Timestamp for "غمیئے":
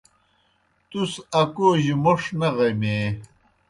2.55-3.01